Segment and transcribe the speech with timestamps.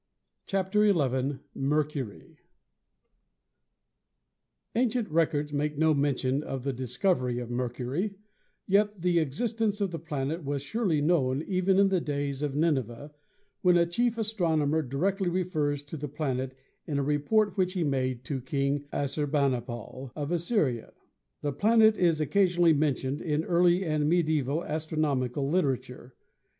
[0.47, 2.35] CHAPTER XI
[4.73, 8.15] Ancient records make no mention of the discovery of Mercury,
[8.65, 13.11] yet the existence of the planet was surely known even in the days of Nineveh,
[13.61, 16.55] when a chief astronomer directly refers to the planet
[16.87, 20.93] in a report which he made to King Assurbanipal of Assyria.
[21.43, 26.15] The planet is occasionally mentioned in early and medieval astronomical literature.